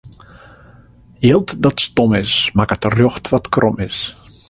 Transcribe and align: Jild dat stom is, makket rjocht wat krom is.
Jild 1.25 1.53
dat 1.65 1.79
stom 1.85 2.11
is, 2.13 2.33
makket 2.57 2.83
rjocht 2.93 3.25
wat 3.33 3.49
krom 3.53 3.77
is. 3.89 3.99